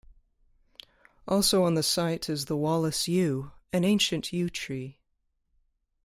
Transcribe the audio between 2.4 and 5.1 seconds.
the Wallace Yew, an ancient Yew Tree.